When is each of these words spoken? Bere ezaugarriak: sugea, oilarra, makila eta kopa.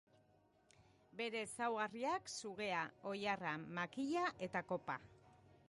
Bere 1.19 1.43
ezaugarriak: 1.47 2.31
sugea, 2.39 2.81
oilarra, 3.13 3.53
makila 3.81 4.25
eta 4.49 4.67
kopa. 4.73 5.01